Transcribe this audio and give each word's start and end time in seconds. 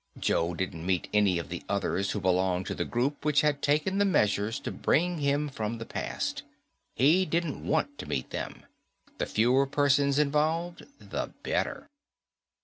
Joe 0.19 0.55
didn't 0.55 0.83
meet 0.83 1.09
any 1.13 1.37
of 1.37 1.49
the 1.49 1.61
others 1.69 2.09
who 2.09 2.19
belonged 2.19 2.65
to 2.65 2.73
the 2.73 2.85
group 2.85 3.23
which 3.23 3.41
had 3.41 3.61
taken 3.61 3.99
the 3.99 4.03
measures 4.03 4.59
to 4.61 4.71
bring 4.71 5.19
him 5.19 5.47
from 5.47 5.77
the 5.77 5.85
past. 5.85 6.41
He 6.95 7.23
didn't 7.23 7.63
want 7.67 7.99
to 7.99 8.07
meet 8.09 8.31
them. 8.31 8.65
The 9.19 9.27
fewer 9.27 9.67
persons 9.67 10.17
involved, 10.17 10.87
the 10.97 11.35
better. 11.43 11.85